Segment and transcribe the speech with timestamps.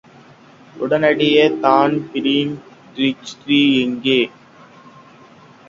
[0.75, 2.55] உடனேயே Dan Breen,
[2.95, 4.19] Treacy எங்கே?